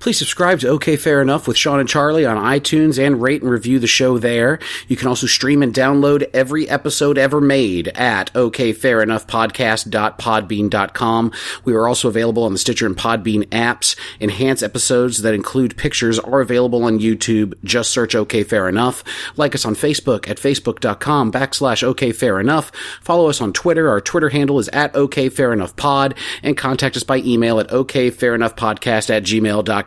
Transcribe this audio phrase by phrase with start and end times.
[0.00, 3.50] Please subscribe to OK Fair Enough with Sean and Charlie on iTunes and rate and
[3.50, 4.58] review the show there.
[4.86, 11.32] You can also stream and download every episode ever made at okfairenoughpodcast.podbean.com.
[11.64, 13.96] We are also available on the Stitcher and Podbean apps.
[14.20, 17.54] Enhanced episodes that include pictures are available on YouTube.
[17.64, 19.02] Just search OK Fair Enough.
[19.36, 22.70] Like us on Facebook at facebook.com backslash OK Fair Enough.
[23.00, 23.88] Follow us on Twitter.
[23.88, 27.68] Our Twitter handle is at OK Fair Enough Pod and contact us by email at
[27.68, 29.77] okfairenoughpodcast at gmail.com.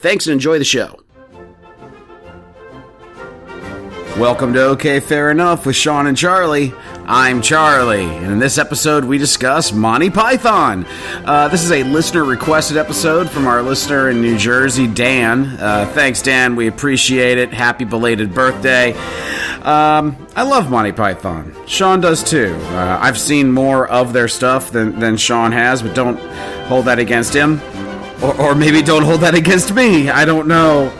[0.00, 1.00] Thanks and enjoy the show.
[4.18, 6.74] Welcome to OK Fair Enough with Sean and Charlie.
[7.06, 10.84] I'm Charlie, and in this episode we discuss Monty Python.
[11.24, 15.44] Uh, this is a listener requested episode from our listener in New Jersey, Dan.
[15.60, 16.56] Uh, thanks, Dan.
[16.56, 17.52] We appreciate it.
[17.52, 18.92] Happy belated birthday.
[19.62, 21.54] Um, I love Monty Python.
[21.68, 22.56] Sean does too.
[22.60, 26.18] Uh, I've seen more of their stuff than, than Sean has, but don't
[26.66, 27.60] hold that against him.
[28.22, 30.10] Or, or maybe don't hold that against me.
[30.10, 30.92] I don't know.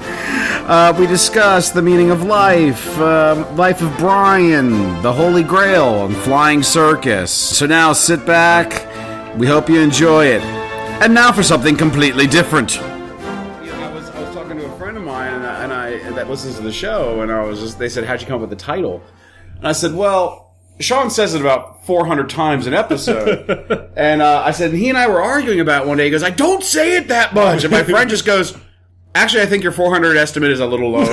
[0.68, 4.70] Uh, we discuss the meaning of life, uh, life of Brian,
[5.02, 7.32] the Holy Grail, and Flying Circus.
[7.32, 8.86] So now sit back.
[9.36, 10.42] We hope you enjoy it.
[11.02, 12.78] And now for something completely different.
[12.78, 16.28] I was, I was talking to a friend of mine and I, and I that
[16.28, 18.50] listens to the show, and I was just they said, "How'd you come up with
[18.50, 19.02] the title?"
[19.56, 20.47] And I said, "Well."
[20.80, 23.90] Sean says it about 400 times an episode.
[23.96, 26.04] and uh, I said, he and I were arguing about it one day.
[26.04, 27.64] He goes, I don't say it that much.
[27.64, 28.56] And my friend just goes,
[29.14, 31.02] Actually, I think your 400 estimate is a little low.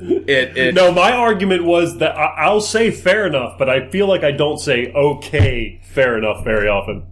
[0.00, 4.06] it, it, No, my argument was that I- I'll say fair enough, but I feel
[4.08, 7.04] like I don't say okay fair enough very often.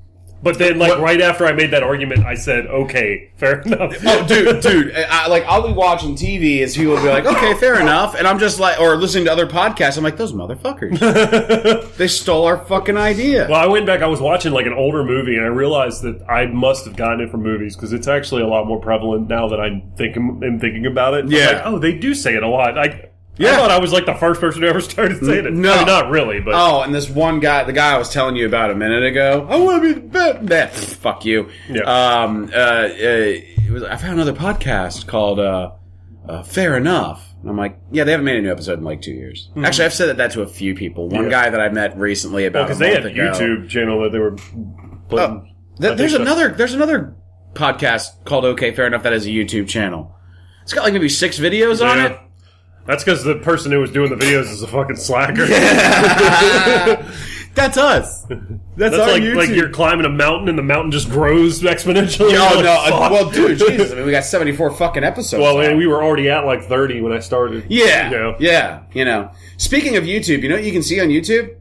[0.45, 3.97] But then, like What- right after I made that argument, I said okay fair enough.
[4.07, 4.95] Oh, dude, dude!
[4.95, 8.29] I, like I'll be watching TV as people will be like, "Okay, fair enough," and
[8.29, 9.97] I'm just like, or listening to other podcasts.
[9.99, 11.97] I'm like, "Those motherfuckers!
[11.97, 14.03] they stole our fucking idea." Well, I went back.
[14.03, 17.21] I was watching like an older movie, and I realized that I must have gotten
[17.23, 20.61] it from movies because it's actually a lot more prevalent now that I'm thinking am
[20.61, 21.25] thinking about it.
[21.25, 21.47] I'm Yeah.
[21.53, 22.79] like, oh, they do say it a lot.
[22.79, 23.53] I, Yeah.
[23.53, 25.53] I thought I was like the first person who ever started saying it.
[25.53, 25.73] No.
[25.73, 28.37] I mean, not really, but Oh, and this one guy, the guy I was telling
[28.37, 29.47] you about a minute ago.
[29.49, 30.91] I want to be the best.
[30.91, 31.49] Nah, fuck you.
[31.69, 31.83] Yeah.
[31.83, 32.51] Um.
[32.53, 32.57] Uh.
[32.57, 32.89] uh
[33.67, 35.73] it was, I found another podcast called uh,
[36.29, 37.35] uh, Fair Enough.
[37.41, 39.51] And I'm like, yeah, they haven't made a new episode in like two years.
[39.57, 41.09] Actually, I've said that, that to a few people.
[41.09, 41.25] One.
[41.25, 41.31] Yeah.
[41.31, 43.11] guy that I met recently about because a they had a.
[43.11, 44.37] YouTube channel that they were
[45.09, 45.19] putting.
[45.19, 45.47] Oh,
[45.81, 47.17] th- there's another there's another
[47.53, 50.17] podcast called Okay Fair Enough that has a YouTube channel.
[50.63, 52.19] It's got like maybe six videos on it.
[52.87, 55.47] That's because the person who was doing the videos is a fucking slacker.
[57.55, 58.23] That's us.
[58.25, 58.41] That's,
[58.77, 59.37] That's our like YouTube.
[59.37, 62.27] like you're climbing a mountain and the mountain just grows exponentially.
[62.37, 62.75] Oh You're no!
[62.75, 63.93] like, uh, well, dude, Jesus!
[63.93, 65.41] I mean, we got 74 fucking episodes.
[65.41, 67.67] Well, man, we were already at like 30 when I started.
[67.71, 68.37] yeah, You know?
[68.41, 68.83] yeah.
[68.93, 71.57] You know, speaking of YouTube, you know what you can see on YouTube?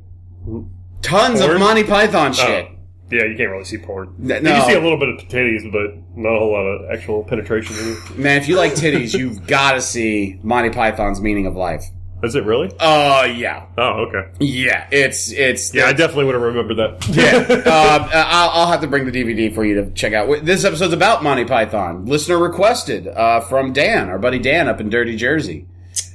[1.03, 2.69] Tons of Monty Python Oh, shit.
[3.11, 4.15] yeah, you can't really see porn.
[4.17, 4.35] No.
[4.37, 7.23] You can see a little bit of titties, but not a whole lot of actual
[7.23, 7.75] penetration.
[7.77, 8.17] In it.
[8.17, 11.83] Man, if you like titties, you've got to see Monty Python's Meaning of Life.
[12.23, 12.71] Is it really?
[12.79, 14.29] Oh yeah, Oh, okay.
[14.39, 14.87] yeah.
[14.91, 17.05] It's it's Yeah, I definitely would have remembered that.
[17.09, 17.53] Yeah,
[18.03, 20.45] um, I'll, I'll have to bring the DVD for you to check out.
[20.45, 22.05] This episode's about Monty Python.
[22.05, 25.65] Listener requested uh, from Dan, our buddy Dan up in Dirty Jersey.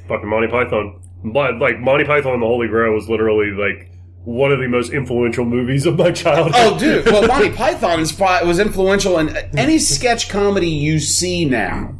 [0.08, 0.98] Fucking Monty Python.
[1.22, 3.90] But, like Monty Python and the Holy Grail was literally like
[4.28, 6.52] one of the most influential movies of my childhood.
[6.54, 7.06] Oh, dude!
[7.06, 11.94] Well, Monty Python is, was influential in any sketch comedy you see now.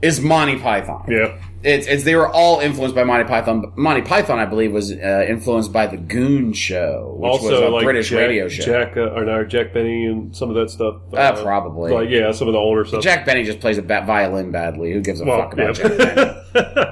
[0.00, 1.04] Is Monty Python?
[1.08, 1.38] yeah.
[1.62, 3.60] It's, it's they were all influenced by Monty Python.
[3.60, 7.68] but Monty Python, I believe, was uh, influenced by the Goon Show, which was Also,
[7.68, 8.62] a like British Jack, radio show.
[8.64, 10.96] Jack uh, or no, Jack Benny and some of that stuff.
[11.12, 11.92] Uh, probably.
[11.92, 13.02] Like yeah, some of the older stuff.
[13.02, 14.92] Jack Benny just plays a ba- violin badly.
[14.92, 15.88] Who gives a well, fuck about yeah.
[15.88, 16.90] Jack Benny?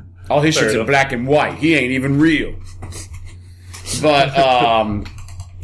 [0.30, 0.88] All his Fair shit's in enough.
[0.88, 1.54] black and white.
[1.58, 2.54] He ain't even real.
[4.00, 5.04] But um,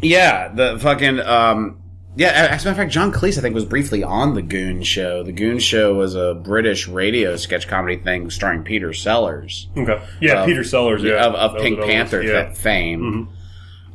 [0.02, 1.80] yeah, the fucking um,
[2.16, 2.28] yeah.
[2.50, 5.22] As a matter of fact, John Cleese I think was briefly on the Goon Show.
[5.22, 10.02] The Goon Show was a British radio sketch comedy thing starring Peter Sellers okay.
[10.20, 11.02] Yeah, Of- Peter Sellers.
[11.02, 11.94] Yeah, of, of Pink what it was.
[12.10, 12.48] Panther Yeah.
[12.50, 13.28] fa- fame.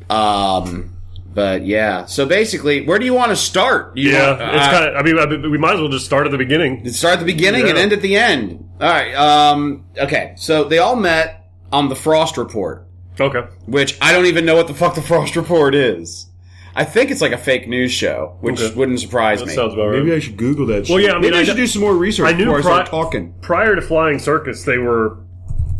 [0.08, 0.92] Um,
[1.34, 2.06] but yeah.
[2.06, 3.96] So basically, where do you want to start?
[3.96, 4.96] You Yeah, want- it's uh, kind of.
[4.96, 6.88] I mean, I we might as well just start at the beginning.
[6.92, 8.68] Start at the beginning and end at the end.
[8.80, 9.14] All right.
[9.14, 10.34] Um, okay.
[10.36, 12.85] So they all met on the Frost Report,
[13.18, 13.44] Okay.
[13.66, 16.26] which I don't even know what the fuck the Frost Report is.
[16.74, 18.74] I think it's like a fake news show, which Okay.
[18.74, 19.54] wouldn't surprise That me.
[19.54, 19.98] sounds about right.
[20.02, 20.88] Maybe I should Google that.
[20.88, 21.06] Well, shit.
[21.06, 22.58] yeah, I mean, Maybe I, I should kn- do some more research I knew before
[22.58, 23.32] I start talking.
[23.40, 25.16] prior to Flying Circus, they were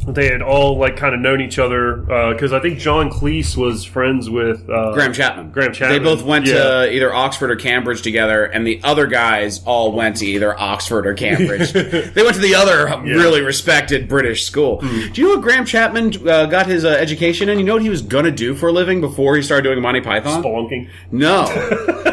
[0.08, 1.96] they had all like kind of known each other
[2.32, 5.50] because I think John Cleese was friends with uh, Graham Chapman.
[5.50, 5.98] Graham Chapman.
[5.98, 6.54] They both went Yeah.
[6.84, 11.06] to either Oxford or Cambridge together, and the other guys all went to either Oxford
[11.06, 11.72] or Cambridge.
[11.72, 14.80] they went to the other really respected British school.
[14.80, 15.12] Hmm.
[15.12, 17.58] Do you know what Graham Chapman uh, got his uh, education in?
[17.58, 19.80] You know what he was going to do for a living before he started doing
[19.80, 20.42] Monty Python?
[20.42, 20.88] Spelunking.
[21.10, 21.42] No.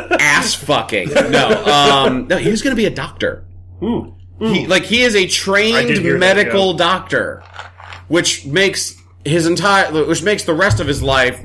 [0.19, 1.09] Ass fucking.
[1.30, 1.63] No.
[1.65, 3.45] Um, no, he was going to be a doctor.
[4.39, 6.77] He, like, he is a trained hear that, medical yeah.
[6.77, 7.44] doctor,
[8.07, 11.41] which makes his entire, which makes the rest of his life,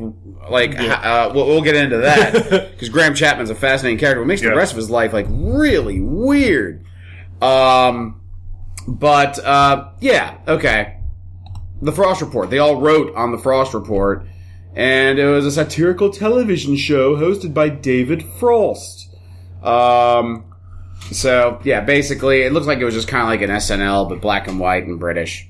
[0.50, 2.32] like, uh, we'll, we'll get into that,
[2.72, 4.20] because Graham Chapman's a fascinating character.
[4.20, 6.84] What makes the rest of his life, like, really weird.
[7.40, 8.20] Um,
[8.86, 10.98] but, uh, yeah, okay.
[11.80, 12.50] The Frost Report.
[12.50, 14.26] They all wrote on the Frost Report,
[14.74, 19.14] and it was a satirical television show hosted by David Frost.
[19.62, 20.44] Um,
[21.12, 24.20] so yeah, basically, it looks like it was just kind of like an SNL, but
[24.20, 25.48] black and white and British.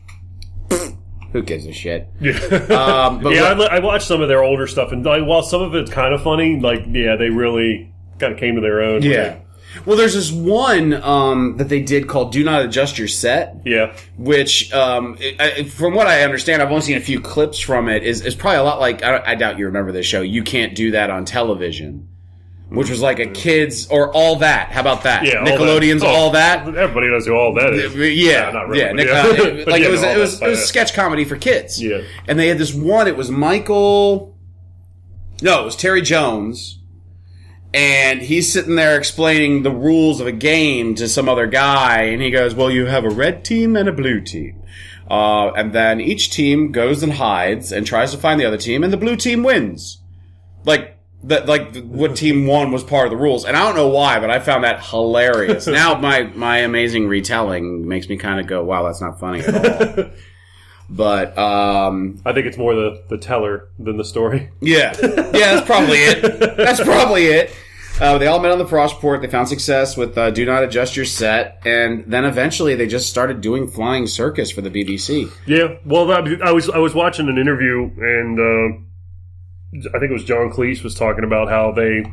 [1.32, 2.08] Who gives a shit?
[2.20, 2.32] Yeah.
[2.70, 5.42] Um, but yeah, I, what- I watched some of their older stuff, and like, while
[5.42, 8.82] some of it's kind of funny, like yeah, they really kind of came to their
[8.82, 9.02] own.
[9.02, 9.38] yeah.
[9.84, 13.94] Well, there's this one um, that they did called "Do Not Adjust Your Set," yeah,
[14.16, 17.90] which, um, it, I, from what I understand, I've only seen a few clips from
[17.90, 18.02] it.
[18.02, 20.22] Is is probably a lot like I, I doubt you remember this show.
[20.22, 22.08] You can't do that on television,
[22.69, 24.70] which was like a kids or all that.
[24.73, 25.25] How about that?
[25.25, 25.38] yeah.
[25.38, 25.59] all that.
[25.59, 26.67] Nickelodeon's Oh, all that.
[26.67, 27.94] Everybody knows who all that is.
[27.94, 29.65] Yeah, not really, yeah, yeah.
[29.67, 31.82] like yeah, it was, it was, it was sketch comedy for kids.
[31.82, 32.03] Yeah.
[32.26, 33.09] and they had this one.
[33.09, 34.37] It was Michael.
[35.41, 36.81] No, it was Terry Jones,
[37.73, 42.21] and he's sitting there explaining the rules of a game to some other guy, and
[42.21, 44.62] he goes, "Well, you have a red team and a blue team."
[45.09, 48.82] Uh, and then each team goes and hides and tries to find the other team,
[48.82, 50.03] and the blue team wins.
[50.64, 53.88] Like that, like what team won was part of the rules, and I don't know
[53.88, 55.67] why, but I found that hilarious.
[55.67, 59.99] now my my amazing retelling makes me kind of go, "Wow, that's not funny at
[59.99, 60.11] all."
[60.91, 64.50] but um, I think it's more the the teller than the story.
[64.61, 66.56] yeah, yeah, that's probably it.
[66.56, 67.55] That's probably it.
[68.00, 69.21] Uh, they all met on the Frost Report.
[69.21, 73.11] They found success with uh, "Do Not Adjust Your Set," and then eventually they just
[73.11, 75.32] started doing Flying Circus for the BBC.
[75.47, 78.88] Yeah, well, that, I was I was watching an interview, and uh,
[79.75, 82.05] I think it was John Cleese was talking about how they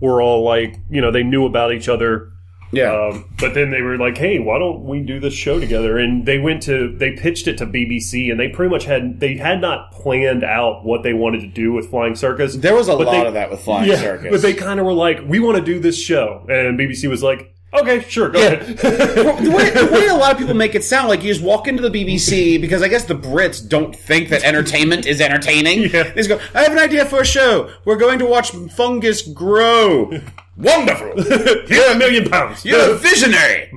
[0.00, 2.30] were all like, you know, they knew about each other,
[2.70, 5.96] Yeah, um, but then they were like, "Hey, why don't we do this show together?"
[5.98, 9.36] And they went to they pitched it to BBC, and they pretty much had they
[9.36, 12.56] had not planned out what they wanted to do with Flying Circus.
[12.56, 14.30] there was a lot they- of that with Flying yeah, Circus.
[14.30, 17.22] but they kind of were like, "We want to do this show," and BBC was
[17.22, 18.46] like, "Okay, sure, go Yeah.
[18.52, 21.44] ahead." the, way, the way a lot of people make it sound like you just
[21.44, 25.82] walk into the BBC because I guess the Brits don't think that entertainment is entertaining.
[25.90, 26.04] Yeah.
[26.04, 27.70] They just go, I have an idea for a show.
[27.84, 30.10] We're going to watch fungus grow.
[30.56, 31.22] Wonderful.
[31.22, 32.64] Here's a million pounds.
[32.64, 33.70] You're a visionary.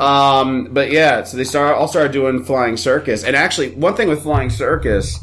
[0.00, 4.08] um, but yeah, so they start all started doing Flying Circus, and actually, one thing
[4.08, 5.20] with Flying Circus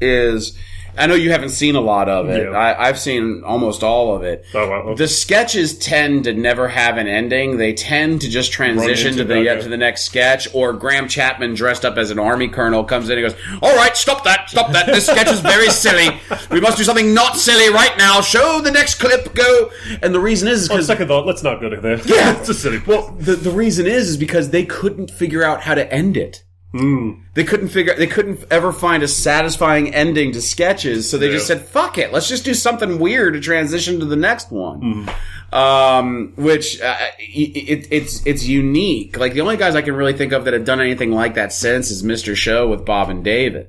[0.00, 0.56] is.
[0.96, 2.50] I know you haven't seen a lot of it.
[2.50, 2.56] Yeah.
[2.56, 4.44] I, I've seen almost all of it.
[4.54, 4.94] Oh, wow.
[4.94, 7.56] The sketches tend to never have an ending.
[7.56, 9.60] They tend to just transition to the that, yeah.
[9.60, 10.52] to the next sketch.
[10.54, 13.96] Or Graham Chapman dressed up as an army colonel comes in and goes, "All right,
[13.96, 14.86] stop that, stop that.
[14.86, 16.20] This sketch is very silly.
[16.50, 18.20] We must do something not silly right now.
[18.20, 19.34] Show the next clip.
[19.34, 19.70] Go."
[20.02, 22.06] And the reason is On oh, because second thought, let's not go to that.
[22.06, 22.36] Yeah.
[22.38, 22.80] it's a silly.
[22.86, 26.44] well, the the reason is is because they couldn't figure out how to end it.
[26.72, 27.12] Hmm.
[27.34, 27.94] They couldn't figure.
[27.96, 32.12] They couldn't ever find a satisfying ending to sketches, so they just said, "Fuck it,
[32.12, 35.54] let's just do something weird to transition to the next one." Hmm.
[35.54, 39.18] Um, which uh, it, it's it's unique.
[39.18, 41.52] Like the only guys I can really think of that have done anything like that
[41.52, 42.36] since is Mr.
[42.36, 43.68] Show with Bob and David.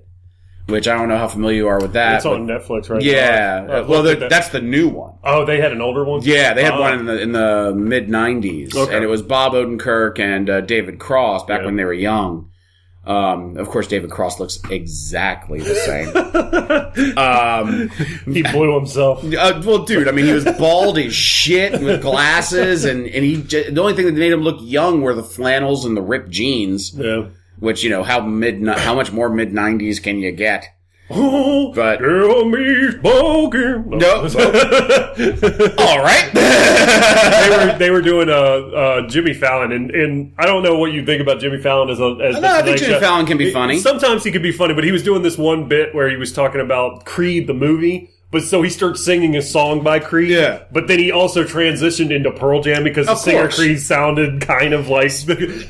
[0.68, 2.18] Which I don't know how familiar you are with that.
[2.18, 3.74] it's on Netflix right yeah, now.
[3.74, 4.30] I well, looked at the- that.
[4.30, 5.16] that's the new one.
[5.24, 6.22] oh, they had an older one.
[6.22, 6.80] Yeah, they had Oh.
[6.82, 8.96] one in the in the mid '90s, Okay.
[8.96, 11.66] and it was Bob Odenkirk and uh, David Cross back Yeah.
[11.66, 12.51] when they were young.
[13.04, 17.18] Um, of course, David Cross looks exactly the same.
[17.18, 17.90] um,
[18.32, 19.24] he blew himself.
[19.24, 23.42] uh, well, dude, I mean, he was bald as shit with glasses, and and he
[23.42, 26.30] j- the only thing that made him look young were the flannels and the ripped
[26.30, 26.94] jeans.
[26.96, 27.30] Yeah.
[27.60, 30.68] Which you know how mid how much more mid '90s can you get?
[31.14, 33.90] Oh, But- girl, me spoken.
[33.90, 34.22] No.
[35.78, 36.30] All right.
[36.34, 40.92] they were they were doing uh, uh, Jimmy Fallon, and, and I don't know what
[40.92, 43.00] you think about Jimmy Fallon as a as No, I think Jimmy Show.
[43.00, 43.80] Fallon can be funny.
[43.80, 46.32] Sometimes he could be funny, but he was doing this one bit where he was
[46.34, 48.10] talking about Creed the movie.
[48.32, 50.30] But so he starts singing a song by Creed.
[50.30, 50.64] Yeah.
[50.72, 53.58] But then he also transitioned into Pearl Jam because the Of singer course.
[53.58, 55.12] Creed sounded kind of like.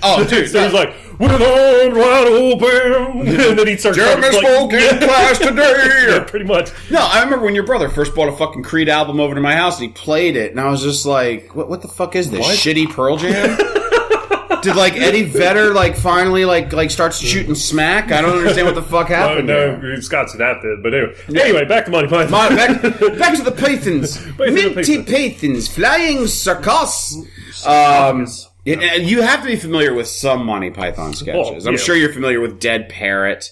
[0.04, 0.80] Oh, dude, so he's no.
[0.80, 6.06] like, with arms wide open, and then he starts German like, spoken class today.
[6.10, 6.72] yeah, pretty much.
[6.92, 9.56] No, I remember when your brother first bought a fucking Creed album over to my
[9.56, 11.70] house and he played it, and I was just like, "What?
[11.70, 13.58] What the fuck is this shitty Pearl Jam?"
[14.62, 18.12] Did like Eddie Vedder like finally like like starts shooting smack?
[18.12, 19.48] I don't understand what the fuck happened.
[19.48, 20.00] no.
[20.00, 20.84] Scott Stapp did.
[20.84, 22.32] But anyway, anyway, back to Monty Python.
[22.32, 24.24] My- back, back to the Pythons.
[24.40, 27.16] Minty Pythons, flying circus.
[27.66, 28.28] Um,
[28.66, 31.66] it- and you have to be familiar with some Monty Python sketches.
[31.66, 31.82] Oh, I'm yeah.
[31.82, 33.52] sure you're familiar with Dead Parrot.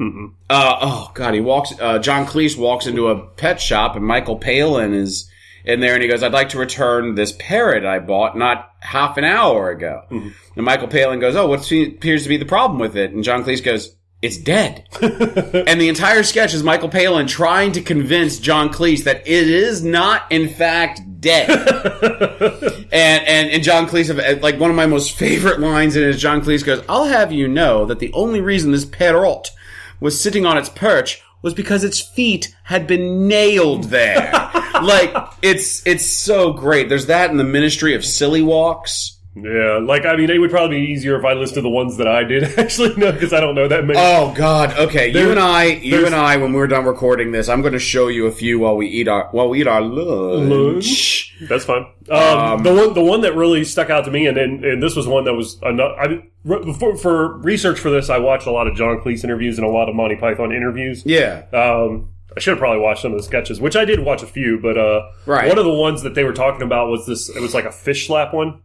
[0.00, 0.10] Uh,
[0.50, 1.72] oh God, he walks.
[1.80, 5.30] Uh, John Cleese walks into a pet shop, and Michael Palin is
[5.64, 9.16] in there, and he goes, "I'd like to return this parrot I bought not half
[9.16, 12.96] an hour ago." And Michael Palin goes, "Oh, what appears to be the problem with
[12.96, 17.72] it?" And John Cleese goes, "It's dead." and the entire sketch is Michael Palin trying
[17.72, 21.48] to convince John Cleese that it is not, in fact, dead.
[22.92, 26.10] and, and and John Cleese, uh, like one of my most favorite lines in it
[26.10, 29.50] is John Cleese goes, "I'll have you know that the only reason this parrot
[29.98, 34.30] was sitting on its perch was because its feet had been nailed there."
[34.82, 36.88] like it's it's so great.
[36.88, 39.12] There's that in the Ministry of Silly Walks.
[39.36, 42.06] Yeah, like I mean, it would probably be easier if I listed the ones that
[42.06, 43.98] I did actually know because I don't know that many.
[44.00, 44.78] Oh God!
[44.78, 47.80] Okay, you and I, you and I, when we're done recording this, I'm going to
[47.80, 51.34] show you a few while we eat our while we eat our lunch.
[51.48, 51.86] That's fine.
[52.08, 54.94] Um, the one, the one that really stuck out to me, and and, and this
[54.94, 58.68] was one that was ano- I before for research for this, I watched a lot
[58.68, 61.02] of John Cleese interviews and a lot of Monty Python interviews.
[61.04, 64.22] Yeah, Um, I should have probably watched some of the sketches, which I did watch
[64.22, 65.48] a few, but uh, Right.
[65.48, 67.28] one of the ones that they were talking about was this.
[67.28, 68.62] It was like a fish slap one.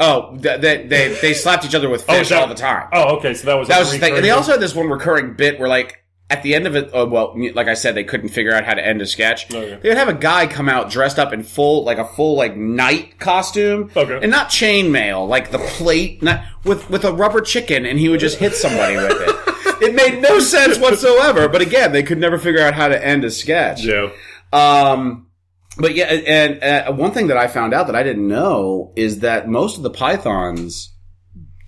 [0.00, 2.54] Oh, th- they they they slapped each other with Oh, fish is that- all the
[2.54, 2.88] time.
[2.92, 4.14] Oh, okay, so that was that was the thing.
[4.16, 5.98] And they also had this one recurring bit where, like,
[6.30, 8.72] at the end of it, oh, well, like I said, they couldn't figure out how
[8.72, 9.52] to end a sketch.
[9.52, 9.78] Okay.
[9.82, 12.56] They would have a guy come out dressed up in full, like a full, like
[12.56, 14.18] knight costume, Okay.
[14.22, 18.20] and not chainmail, like the plate, not with with a rubber chicken, and he would
[18.20, 19.36] just hit somebody with it.
[19.82, 21.48] It made no sense whatsoever.
[21.48, 23.84] But again, they could never figure out how to end a sketch.
[23.84, 24.10] yeah.
[24.52, 25.28] Um,
[25.78, 29.20] but yeah, and uh, one thing that I found out that I didn't know is
[29.20, 30.90] that most of the pythons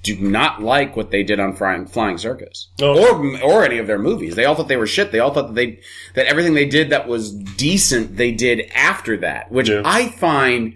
[0.02, 3.14] do not like what they did on Flying, Flying Circus Oh.
[3.14, 4.35] or or any of their movies.
[4.35, 5.11] They all thought they were shit.
[5.12, 5.80] They all thought that they
[6.14, 9.80] that everything they did that was decent they did after that, which Yeah.
[9.83, 10.75] I find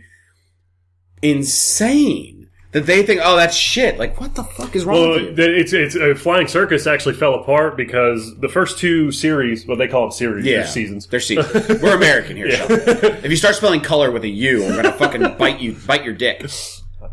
[1.22, 2.37] insane.
[2.72, 3.98] That they think, oh, that's shit.
[3.98, 5.44] Like, what the fuck is wrong Well, with you?
[5.54, 9.88] it's it's uh, Flying Circus actually fell apart because the first two series, well, they
[9.88, 11.06] call them series, Yeah, they're seasons.
[11.06, 11.68] They're seasons.
[11.82, 12.50] We're American here.
[12.50, 12.70] Sean.
[12.70, 16.12] If you start spelling color with a U, I'm gonna fucking bite you, bite your
[16.14, 16.44] dick.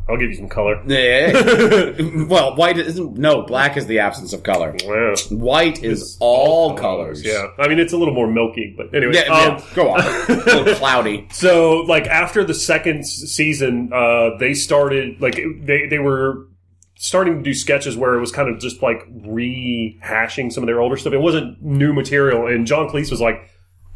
[0.08, 0.84] I'll give you some color.
[0.86, 1.94] Yeah.
[2.28, 3.18] well, white isn't.
[3.18, 4.76] No, black is the absence of color.
[4.86, 5.16] Wow.
[5.32, 7.24] White is all colors.
[7.26, 9.14] Yeah, I mean it's a little more milky, but anyway.
[9.16, 9.64] Yeah, um, yeah.
[9.74, 10.02] Go on.
[10.02, 11.28] a little cloudy.
[11.32, 16.50] So, like after the second season, uh, they started like they they were
[16.98, 20.82] starting to do sketches where it was kind of just like rehashing some of their
[20.82, 21.14] older stuff.
[21.14, 23.42] It wasn't new material, and John Cleese was like,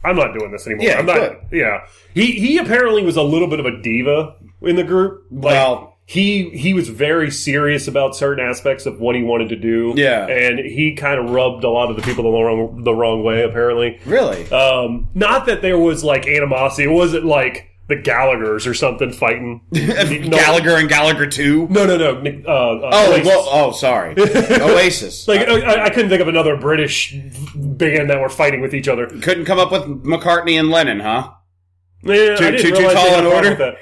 [0.03, 0.85] "I'm not doing this anymore.
[0.85, 4.75] Yeah, I'm not." Yeah, he he apparently was a little bit of a diva in
[4.75, 5.25] the group.
[5.31, 9.55] Like, Well- he he was very serious about certain aspects of what he wanted to
[9.55, 9.93] do.
[9.95, 10.25] Yeah.
[10.25, 13.43] and he kind of rubbed a lot of the people the wrong the wrong way.
[13.43, 14.49] Apparently, Really?
[14.51, 16.85] um, not that there was like animosity.
[16.85, 21.67] It wasn't like the Gallagher's or something fighting no, Gallagher and Gallagher two.
[21.69, 22.09] No, no, no.
[22.11, 23.27] Uh, uh, Oh, Oasis.
[23.27, 24.15] well, oh, sorry.
[24.17, 25.27] Oasis.
[25.27, 27.13] like I, I couldn't think of another British
[27.55, 29.05] band that were fighting with each other.
[29.07, 31.31] Couldn't come up with McCartney and Lennon, huh?
[32.01, 32.15] Yeah, I
[32.51, 33.77] didn't too- too tall in order?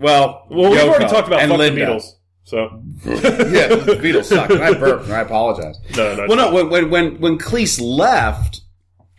[0.00, 0.18] With that.
[0.20, 1.86] Well, Well, we've Yoko already talked about and fuck the Linda.
[1.86, 2.12] Beatles.
[2.44, 4.50] So yeah, the Beatles suck.
[4.50, 5.76] And I burped, and I apologize.
[5.96, 6.52] No, no, well, no.
[6.54, 8.62] When when when when Cleese left,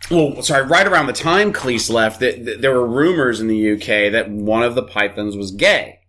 [0.10, 3.74] well, sorry, right around the time Cleese left, th- th- there were rumors in the
[3.74, 6.00] UK that one of the Pythons was gay,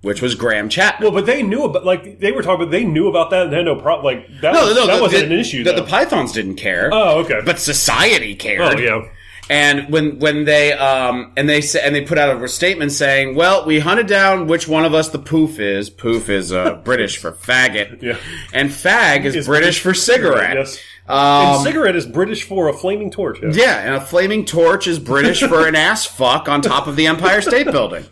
[0.00, 1.02] which was Graham Chapman.
[1.12, 3.52] well, but they knew about like they were talking about they knew about that and
[3.52, 4.04] they had no problem.
[4.16, 5.64] Like that, no, was, no, that the, wasn't the- an issue.
[5.64, 5.80] The, though.
[5.82, 7.40] the Pythons didn't care, oh, okay.
[7.44, 8.60] but society cared.
[8.62, 9.02] oh, yeah.
[9.50, 13.34] And when when they um and they sa- and they put out a statement saying,
[13.34, 15.90] "Well, we hunted down which one of us the poof is.
[15.90, 18.16] Poof is uh, British for faggot, Yeah.
[18.54, 20.56] and fag is Is British for cigarette.
[20.56, 20.80] Yes.
[21.06, 23.38] Um, and cigarette is British for a flaming torch.
[23.42, 23.50] Yeah.
[23.52, 27.06] yeah, and a flaming torch is British for an ass fuck on top of the
[27.06, 28.06] Empire State Building.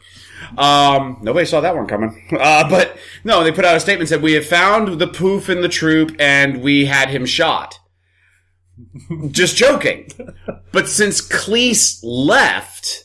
[0.59, 2.29] Um, nobody saw that one coming.
[2.39, 5.63] Uh, but no, they put out a statement said we have found the poof in
[5.63, 7.79] the troop and we had him shot.
[9.31, 10.09] Just joking.
[10.73, 13.05] But since Cleese left,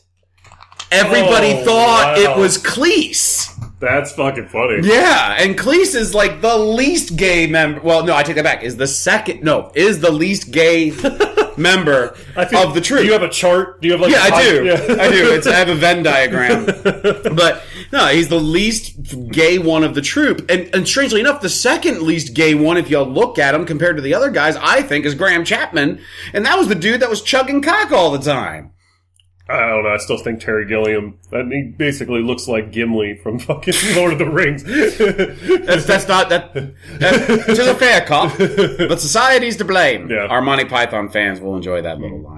[0.90, 2.22] everybody Oh, thought wow.
[2.36, 3.54] it was Cleese.
[3.80, 4.80] That's fucking funny.
[4.82, 7.80] Yeah, and Cleese is like the least gay member.
[7.80, 8.64] Well, no, I take that back.
[8.64, 9.42] Is the second?
[9.44, 10.90] No, is the least gay
[11.56, 13.00] member I feel- of the troop.
[13.02, 13.80] Do you have a chart?
[13.80, 14.70] Do you have like yeah, a I do.
[15.00, 15.32] I do.
[15.32, 16.64] It's I have a Venn diagram.
[17.36, 21.48] but no, he's the least gay one of the troop, and and strangely enough, the
[21.48, 24.82] second least gay one, if you look at him compared to the other guys, I
[24.82, 26.00] think is Graham Chapman,
[26.32, 28.72] and that was the dude that was chugging cock all the time.
[29.50, 29.90] I don't know.
[29.90, 31.18] I still think Terry Gilliam.
[31.32, 34.62] I mean, he basically looks like Gimli from fucking Lord of the Rings.
[34.62, 36.52] That's that's not that.
[36.52, 40.10] that to the fair cop, but society's to blame.
[40.10, 40.26] Yeah.
[40.26, 42.24] Our Monty Python fans will enjoy that little mm.
[42.24, 42.37] line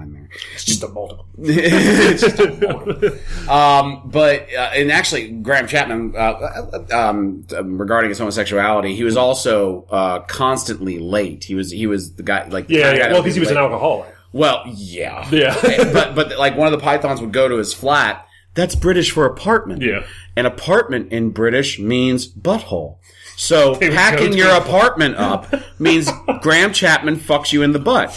[0.53, 1.25] It's just a multiple.
[1.37, 3.49] It's just a moment.
[3.49, 7.45] um, but uh, and actually, Graham Chapman, uh, um,
[7.77, 11.43] regarding his homosexuality, he was also uh, constantly late.
[11.43, 12.97] He was he was the guy like the Yeah, yeah.
[13.07, 14.13] guy Well, because he was an alcoholic.
[14.33, 15.55] Well, yeah, Yeah.
[15.93, 18.25] but but like one of the pythons would go to his flat.
[18.53, 19.81] That's British for apartment.
[19.81, 20.03] Yeah.
[20.35, 22.97] An apartment in British means butthole.
[23.37, 26.09] So packing your apartment up means
[26.41, 28.11] Graham Chapman fucks you in the butt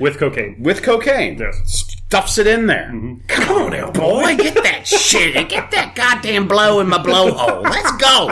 [0.00, 0.56] With cocaine.
[0.62, 1.38] with cocaine.
[1.38, 1.84] Yes.
[2.08, 2.88] Stuffs it in there.
[3.28, 4.34] Come on now, boy.
[4.36, 5.48] Get that shit.
[5.48, 7.62] Get that goddamn blow in my blowhole.
[7.62, 8.30] Let's go.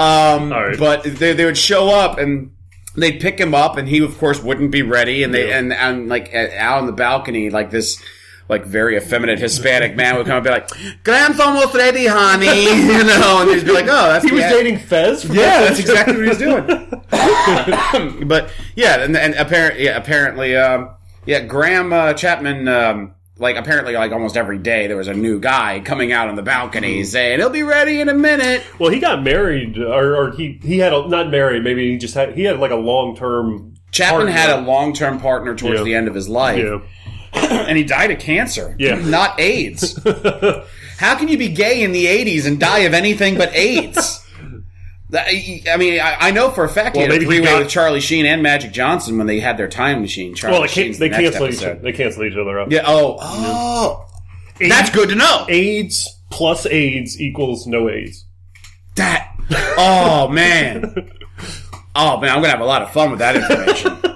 [0.00, 0.78] Um, right.
[0.78, 2.52] But they, they would show up and
[2.96, 5.22] they'd pick him up, and he, of course, wouldn't be ready.
[5.24, 5.58] And they Yeah.
[5.58, 8.00] and, and like out on the balcony, like this.
[8.48, 10.68] Like very effeminate Hispanic man would come and be like,
[11.02, 14.52] "Graham's almost ready, honey," you know, and he'd be like, "Oh, that's He was ad-
[14.52, 15.24] dating Fez.
[15.24, 16.66] Yeah, that's exactly what he's doing.
[18.28, 20.90] but yeah, and, and apparently, yeah, apparently, um,
[21.26, 25.40] yeah, Graham uh, Chapman, um, like apparently, like almost every day, there was a new
[25.40, 27.04] guy coming out on the balcony Mm-hmm.
[27.04, 28.62] saying he'll be ready in a minute.
[28.78, 31.64] Well, he got married, or, or he he had a, not married.
[31.64, 33.70] Maybe he just had he had like a long term.
[33.90, 35.84] Chapman had a long-term partner towards Yeah.
[35.84, 36.80] the end of his life, Yeah.
[37.68, 38.94] and he died of cancer, Yeah.
[38.96, 39.98] not AIDS.
[40.98, 44.20] How can you be gay in the '80s and die of anything but AIDS?
[45.16, 48.00] I mean, I, know for a fact Well, he had a three-way got- with Charlie
[48.00, 50.34] Sheen and Magic Johnson when they had their time machine.
[50.34, 51.74] Charlie Well, they, they the cancel each other.
[51.76, 52.72] They cancel each other out.
[52.72, 52.82] Yeah.
[52.86, 53.16] Oh.
[53.20, 54.06] Oh.
[54.60, 55.46] AIDS, That's good to know.
[55.48, 58.24] AIDS plus AIDS equals no AIDS.
[58.96, 59.32] That.
[59.76, 61.10] Oh man.
[61.96, 63.96] Oh man, I'm gonna have a lot of fun with that information.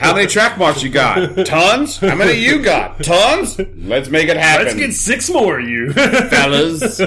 [0.00, 1.44] How many track marks you got?
[1.46, 1.98] Tons.
[1.98, 3.02] How many you got?
[3.02, 3.58] Tons.
[3.76, 5.92] Let's make it happen, Let's get six more, of you.
[5.92, 7.00] fellas.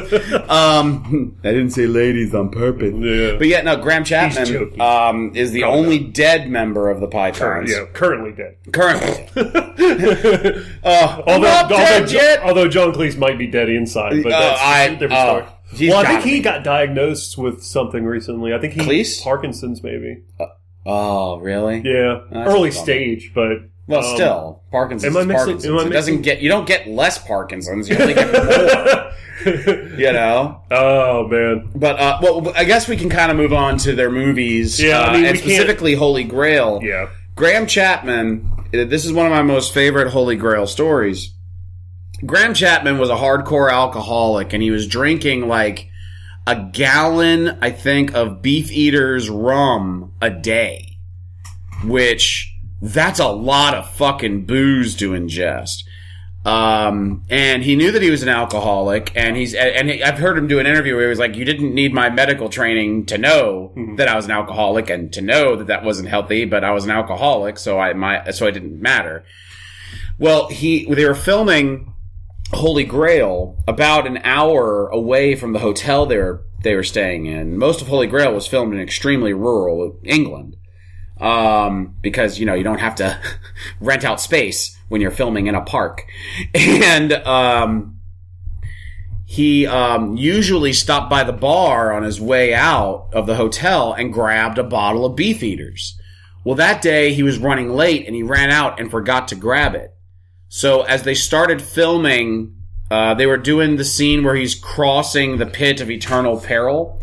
[0.49, 2.93] um, I didn't say ladies on purpose.
[2.95, 3.37] Yeah.
[3.37, 3.77] But yet, no.
[3.77, 8.57] Graham Chapman um, is the only dead member of the Pythons yeah, currently dead.
[8.73, 9.27] currently.
[10.83, 12.39] I'm Although, not dead although, yet.
[12.41, 15.37] although John Cleese might be dead inside, but Uh, that's I- a different oh,
[15.71, 15.89] story.
[15.89, 18.53] Well, I think he got diagnosed with something recently.
[18.55, 19.21] I think he Cleese?
[19.23, 20.23] Parkinson's, maybe.
[20.89, 21.81] Oh, really?
[21.85, 25.15] Yeah, That's early stage, but Well, um, still, Parkinson's.
[25.15, 25.65] am I mixing- Parkinson's.
[25.73, 27.89] am I it doesn't get you don't get less Parkinson's.
[27.89, 29.11] You only get more.
[29.97, 30.61] you know.
[30.71, 34.11] oh man, But uh, well, I guess we can kind of move on to their
[34.11, 34.81] movies.
[34.81, 36.79] Yeah, I uh, mean, and we can't- specifically Holy Grail.
[36.83, 38.51] yeah, Graham Chapman.
[38.73, 41.33] uh, This is one of my most favorite Holy Grail stories.
[42.25, 45.88] Graham Chapman was a hardcore alcoholic, and he was drinking like
[46.49, 50.97] a gallon, I think, of Beefeater's rum a day,
[51.83, 55.83] which that's a lot of fucking booze to ingest.
[56.43, 60.39] Um, and he knew that he was an alcoholic, and he's and he, I've heard
[60.39, 63.19] him do an interview where he was like, "You didn't need my medical training to
[63.19, 66.71] know that I was an alcoholic and to know that that wasn't healthy, but I
[66.71, 69.23] was an alcoholic, so I my so it didn't matter."
[70.17, 71.93] Well, he they were filming
[72.53, 77.57] Holy Grail about an hour away from the hotel they were they were staying in.
[77.57, 80.57] Most of Holy Grail was filmed in extremely rural England,
[81.19, 83.19] um, because you know you don't have to
[83.79, 86.05] rent out space when you're filming in a park,
[86.53, 87.99] and um,
[89.25, 94.11] he um, usually stopped by the bar on his way out of the hotel and
[94.11, 95.93] grabbed a bottle of Beefeaters.
[96.43, 99.75] Well, that day he was running late and he ran out and forgot to grab
[99.75, 99.95] it.
[100.49, 102.55] So as they started filming,
[102.89, 107.01] uh, they were doing the scene where he's crossing the pit of eternal peril.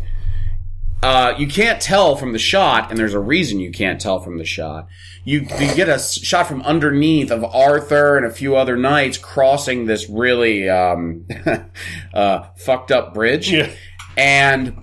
[1.01, 4.37] Uh, you can't tell from the shot, and there's a reason you can't tell from
[4.37, 4.87] the shot.
[5.23, 9.85] You, you get a shot from underneath of Arthur and a few other knights crossing
[9.85, 11.25] this really um,
[12.13, 13.71] uh, fucked up bridge, yeah.
[14.17, 14.75] and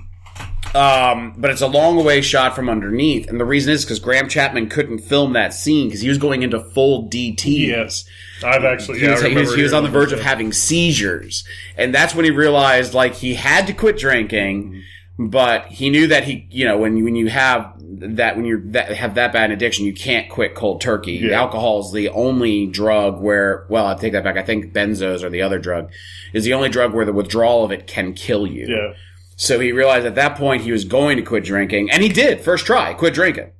[0.75, 4.29] um, but it's a long away shot from underneath, and the reason is because Graham
[4.29, 7.69] Chapman couldn't film that scene because he was going into full DT.
[7.69, 8.05] Yes,
[8.43, 8.99] I've actually.
[8.99, 11.45] He yeah, was, he was, he was on the verge of having seizures,
[11.77, 14.83] and that's when he realized like he had to quit drinking,
[15.17, 18.73] but he knew that he, you know, when you, when you have that when you
[18.75, 21.13] have that bad addiction, you can't quit cold turkey.
[21.13, 21.41] Yeah.
[21.41, 24.37] Alcohol is the only drug where, well, I take that back.
[24.37, 25.93] I think benzos are the other drug.
[26.33, 28.67] Is the only drug where the withdrawal of it can kill you.
[28.67, 28.95] Yeah.
[29.37, 32.40] So he realized at that point he was going to quit drinking, and he did.
[32.40, 33.51] First try, quit drinking.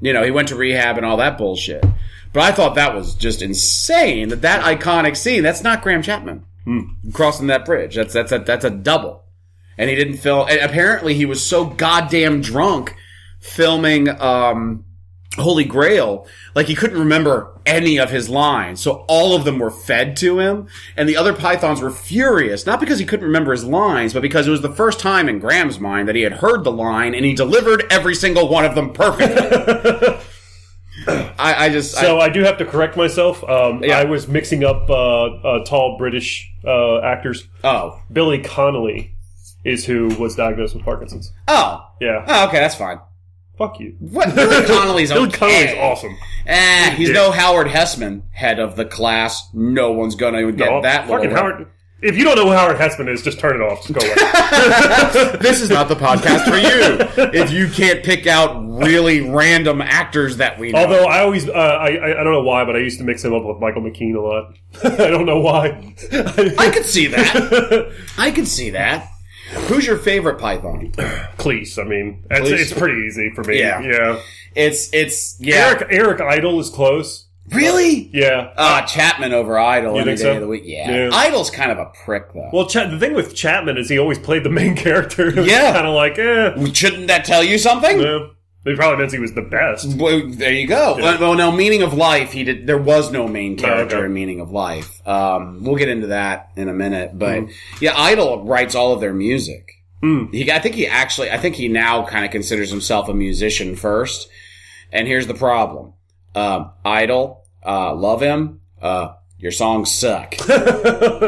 [0.00, 1.84] You know, he went to rehab and all that bullshit.
[2.32, 4.30] But I thought that was just insane.
[4.30, 5.42] That that iconic scene.
[5.42, 6.44] That's not Graham Chapman
[7.12, 7.94] crossing that bridge.
[7.94, 9.24] That's that's a that's a double.
[9.76, 10.48] And he didn't film.
[10.48, 12.94] And apparently, he was so goddamn drunk
[13.40, 14.84] filming um,
[15.38, 18.80] Holy Grail, like he couldn't remember any of his lines.
[18.80, 20.68] So all of them were fed to him.
[20.96, 24.46] And the other Pythons were furious, not because he couldn't remember his lines, but because
[24.46, 27.24] it was the first time in Graham's mind that he had heard the line and
[27.24, 29.36] he delivered every single one of them perfectly.
[31.06, 33.42] I, I just, So I, I do have to correct myself.
[33.44, 33.98] Um, Yeah.
[33.98, 34.94] I was mixing up uh,
[35.26, 37.46] uh, tall British uh, actors.
[37.64, 39.14] oh, Billy Connolly
[39.64, 41.32] is who was diagnosed with Parkinson's.
[41.46, 42.24] oh, Yeah.
[42.26, 42.98] oh, okay, that's fine.
[43.58, 43.96] Fuck you.
[43.98, 44.34] What?
[44.36, 45.36] Billy Connolly's okay.
[45.36, 46.16] Connolly's awesome.
[46.46, 49.48] Eh, he's no Howard Hesseman, head of the class.
[49.52, 51.32] No one's gonna even get No, that fucking.
[51.32, 51.66] Howard.
[52.00, 53.84] If you don't know who Howard Hesseman is, just turn it off.
[53.84, 55.36] Just go away.
[55.40, 57.32] this is not the podcast for you.
[57.32, 60.78] If you can't pick out really random actors that we know.
[60.78, 63.24] Although I always, uh, I, I I don't know why, but I used to mix
[63.24, 64.54] him up with Michael McKean a lot.
[65.00, 65.94] I don't know why.
[66.56, 67.92] I could see that.
[68.16, 69.10] I could see that.
[69.68, 70.92] Who's your favorite Python?
[71.38, 71.78] Cleese.
[71.78, 72.58] I mean, it's, Cleese.
[72.60, 73.58] it's pretty easy for me.
[73.58, 73.80] Yeah.
[73.80, 74.20] yeah.
[74.54, 75.68] It's it's yeah.
[75.76, 77.26] Eric Eric Idle is close.
[77.50, 78.10] Really?
[78.12, 78.52] Yeah.
[78.56, 80.34] Uh, Chapman over Idle You any day so?
[80.34, 80.64] of the week.
[80.66, 80.90] Yeah.
[81.08, 81.10] Yeah.
[81.14, 82.50] Idle's kind of a prick though.
[82.52, 85.30] well, Ch- the thing with Chapman is he always played the main character.
[85.30, 85.72] Yeah.
[85.72, 86.72] kind of like, eh.
[86.74, 88.00] Shouldn't that tell you something?
[88.00, 88.26] Yeah.
[88.68, 89.96] It probably means he was the best.
[89.96, 90.96] Well, there you go.
[90.98, 92.32] Well, well, no, Meaning of Life.
[92.32, 92.66] He did.
[92.66, 94.06] There was no main character okay.
[94.06, 95.06] in Meaning of Life.
[95.06, 97.12] Um, we'll get into that in a minute.
[97.18, 97.84] But Mm-hmm.
[97.84, 99.72] yeah, Idle writes all of their music.
[100.02, 100.32] Mm.
[100.32, 101.30] He, I think he actually.
[101.30, 104.28] I think he now kind of considers himself a musician first.
[104.92, 105.94] And here's the problem.
[106.34, 108.60] Um, Idle, uh, love him.
[108.80, 110.34] Uh, your songs suck.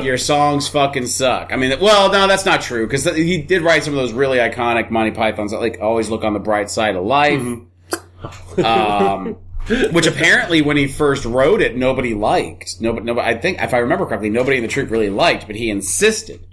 [0.03, 1.53] your songs fucking suck.
[1.53, 4.39] I mean, well, no, that's not true because he did write some of those really
[4.39, 7.41] iconic Monty Pythons, that like always look on the bright side of life.
[7.41, 8.65] Mm-hmm.
[8.65, 9.37] um,
[9.93, 12.81] which apparently, when he first wrote it, nobody liked.
[12.81, 13.29] Nobody, nobody.
[13.29, 16.45] I think, if I remember correctly, nobody in the troupe really liked, but he insisted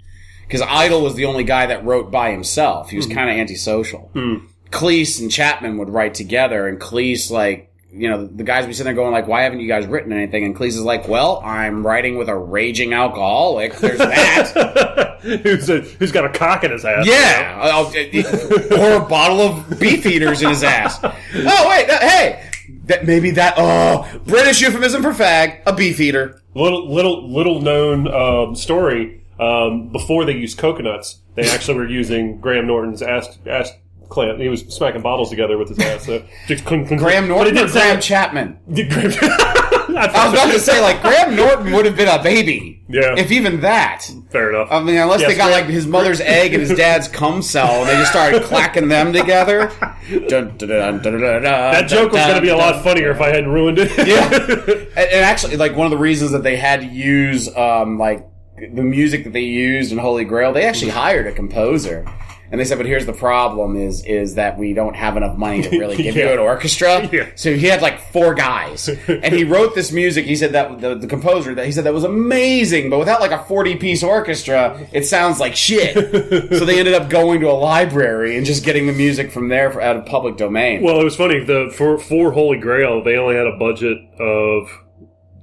[0.46, 2.90] because Idle was the only guy that wrote by himself.
[2.90, 3.12] He was hmm.
[3.12, 4.10] kind of antisocial.
[4.12, 4.46] Hmm.
[4.70, 7.67] Cleese and Chapman would write together, and Cleese like.
[7.90, 10.44] You know, the guys be sitting there going like, why haven't you guys written anything?
[10.44, 13.76] And Cleese is like, well, I'm writing with a raging alcoholic.
[13.76, 15.18] There's that.
[15.22, 17.06] who's, a, who's got a cock in his ass?
[17.06, 17.78] Yeah,
[18.72, 20.98] or a bottle of Beefeaters in his ass.
[21.34, 22.50] Oh wait, that, hey,
[22.84, 23.54] that maybe that.
[23.56, 26.40] Oh, British euphemism for fag, a beef eater.
[26.54, 29.24] Little little little known um, story.
[29.38, 33.72] Um, before they used coconuts, they actually were using Graham Norton's ass ass
[34.14, 36.06] He was smacking bottles together with his ass.
[36.06, 37.28] So just clink, clink, Graham.
[37.28, 38.58] Norton But or Graham Chapman?
[39.90, 43.14] I was about to say like Graham Norton would have been a baby, Yeah.
[43.16, 44.08] if even that.
[44.30, 44.68] Fair enough.
[44.70, 47.80] I mean, unless they got Graham- like his mother's egg and his dad's cum cell,
[47.80, 49.72] and they just started clacking them together.
[50.28, 50.68] Dun, dun,
[51.02, 53.90] dun, that joke was going to be a lot funnier if I hadn't ruined it.
[54.06, 54.28] yeah.
[54.98, 58.26] And, and actually, like one of the reasons that they had to use um, like
[58.56, 62.04] the music that they used in Holy Grail, they actually hired a composer.
[62.50, 65.62] And they said, but here's the problem: is is that we don't have enough money
[65.62, 67.08] to really give you an orchestra.
[67.18, 67.28] Yeah.
[67.36, 70.26] So he had like four guys, and he wrote this music.
[70.26, 73.30] He said that the, the composer that he said that was amazing, but without like
[73.30, 75.94] a forty piece orchestra, it sounds like shit.
[76.58, 79.70] so they ended up going to a library and just getting the music from there
[79.70, 80.82] for, out of public domain.
[80.82, 81.42] Well, it was funny.
[81.42, 84.70] The for for Holy Grail, they only had a budget of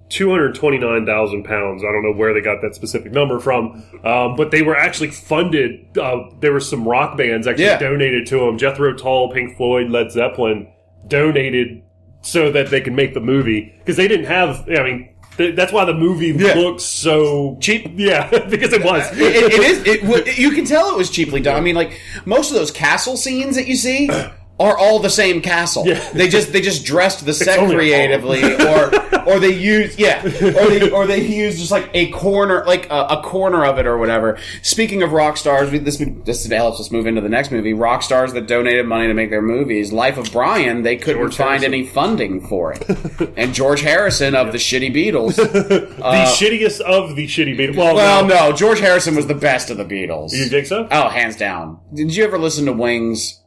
[0.10, 1.84] two hundred twenty nine thousand pounds.
[1.84, 5.12] I don't know where they got that specific number from, um, but they were actually
[5.12, 5.98] funded.
[5.98, 7.80] Uh, there were some rock bands actually Yeah.
[7.80, 8.58] donated to them.
[8.58, 10.68] Jethro Tull, Pink Floyd, Led Zeppelin
[11.08, 11.82] donated
[12.22, 14.68] so that they could make the movie because they didn't have.
[14.70, 15.10] I mean.
[15.38, 16.54] th- That's why the movie Yeah.
[16.56, 17.92] looks so Cheap.
[17.96, 19.04] Yeah, because it was.
[19.18, 19.84] it, it is.
[19.86, 21.56] It, w- you can tell it was cheaply done.
[21.56, 24.10] I mean, like most of those castle scenes that you see
[24.60, 25.86] are all the same castle.
[25.86, 26.00] Yeah.
[26.14, 28.92] They just they just dressed the set creatively, or
[29.28, 30.30] or they use yeah, or
[30.70, 33.98] they or they use just like a corner, like a, a corner of it or
[33.98, 34.38] whatever.
[34.62, 37.74] Speaking of rock stars, we, this this helps us move into the next movie.
[37.74, 39.92] Rock stars that donated money to make their movies.
[39.92, 41.74] Life of Brian, they couldn't George find Harrison.
[41.74, 45.36] any funding for it, and George Harrison of the shitty Beatles.
[45.36, 47.76] the shittiest of the shitty Beatles.
[47.78, 50.32] Well, Well, no, George Harrison was the best of the Beatles.
[50.34, 50.88] you think so?
[50.92, 51.80] Oh, hands down.
[51.94, 53.42] Did you ever listen to Wings?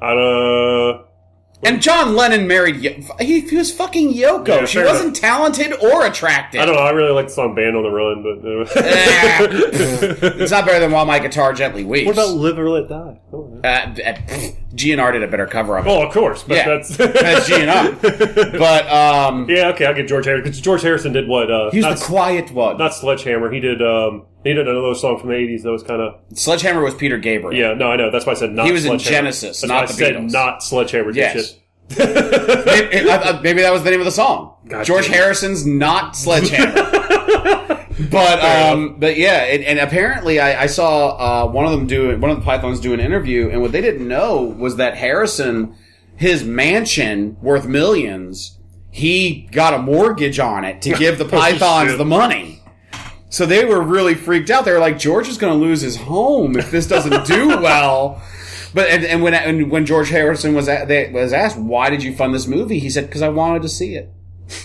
[0.00, 1.02] I uh,
[1.64, 2.76] And John Lennon married.
[2.76, 4.46] Yo- he, he was fucking Yoko.
[4.46, 6.60] Yeah, she wasn't talented or attractive.
[6.60, 6.82] I don't know.
[6.82, 9.48] I really like the song "Band on the Run," but uh,
[10.40, 12.06] it's not better than While My Guitar Gently Weeps.
[12.06, 13.20] what about "Live or Let Die"?
[13.32, 15.88] Oh, uh, uh, pfft, GNR did a better cover of it.
[15.88, 18.58] well, of course, but yeah, that's that's GNR.
[18.58, 19.68] But um, yeah.
[19.70, 21.50] Okay, I'll get George Harrison because George Harrison did what?
[21.50, 22.76] Uh, he was not, the quiet one.
[22.78, 23.50] not Sledgehammer.
[23.50, 23.82] He did.
[23.82, 27.18] Um, he did another song from the '80s that was kind of Sledgehammer was Peter
[27.18, 27.58] Gabriel.
[27.58, 27.74] yeah.
[27.74, 28.10] No, I know.
[28.10, 28.66] That's why I said not.
[28.66, 29.16] He was in Sledgehammer.
[29.16, 30.32] Genesis, That's not why I the said Beatles.
[30.32, 31.10] not Sledgehammer.
[31.12, 31.34] Yes.
[31.34, 31.62] Shit.
[31.98, 34.56] Maybe, uh, maybe that was the name of the song.
[34.68, 35.16] God George damn it.
[35.16, 36.74] Harrison's not Sledgehammer.
[38.10, 42.18] but um, but yeah, and, and apparently I, I saw uh, one of them do
[42.18, 45.74] one of the Pythons do an interview, and what they didn't know was that Harrison
[46.18, 48.58] his mansion worth millions,
[48.90, 52.60] he got a mortgage on it to give the pythons the money.
[53.30, 54.64] So they were really freaked out.
[54.64, 58.22] They were like, George is going to lose his home if this doesn't do well.
[58.74, 62.02] But and, and when and when George Harrison was a, they, was asked why did
[62.02, 64.10] you fund this movie, he said because I wanted to see it.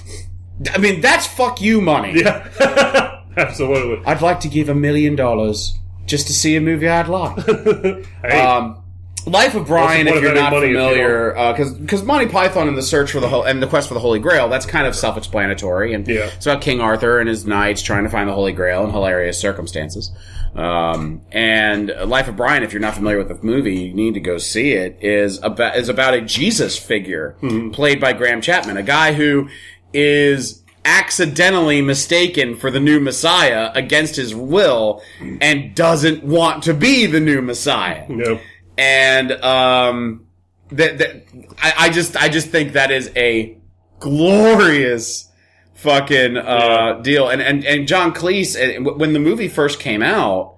[0.74, 2.20] I mean, that's fuck you money.
[2.22, 3.22] Yeah.
[3.38, 4.06] Absolutely.
[4.06, 5.74] I'd like to give a million dollars
[6.06, 7.46] just to see a movie I'd like.
[7.46, 8.83] Hey, Um,
[9.26, 12.68] Life of Brian, if you're not any money if you familiar, because because Monty Python
[12.68, 14.86] and the search for the whole and the quest for the Holy Grail, that's kind
[14.86, 16.30] of self-explanatory, and Yeah.
[16.36, 19.40] it's about King Arthur and his knights trying to find the Holy Grail in hilarious
[19.40, 20.12] circumstances.
[20.56, 24.20] Um, and Life of Brian, if you're not familiar with the movie, you need to
[24.20, 24.98] go see it.
[25.02, 27.72] is about is about a Jesus figure Mm-hmm.
[27.72, 29.48] played by Graham Chapman, a guy who
[29.94, 35.02] is accidentally mistaken for the new Messiah against his will
[35.40, 38.38] and doesn't want to be the new Messiah no.
[38.78, 40.28] And um,
[40.72, 41.26] that, that
[41.62, 43.58] I, I just I just think that is a
[44.00, 45.30] glorious
[45.76, 47.30] fucking uh, deal.
[47.30, 48.56] And and and John Cleese,
[48.98, 50.56] when the movie first came out,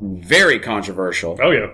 [0.00, 1.68] very controversial, Oh yeah.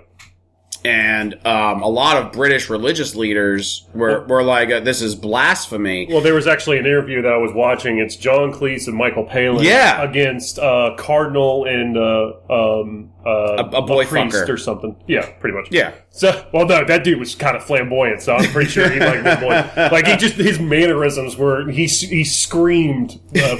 [0.84, 6.06] and um, a lot of British religious leaders were were like, uh, "This is blasphemy."
[6.10, 7.98] Well, there was actually an interview that I was watching.
[7.98, 10.02] It's John Cleese and Michael Palin Yeah.
[10.02, 12.32] against uh, Cardinal and uh,
[12.80, 14.48] um, uh, A- a boy priest fucker.
[14.48, 14.96] or something.
[15.06, 15.68] Yeah, pretty much.
[15.70, 15.92] Yeah.
[16.10, 19.70] So, well, no, that dude was kind of flamboyant, so I'm pretty sure he boy.
[19.92, 23.56] Like he just his mannerisms were he he screamed uh,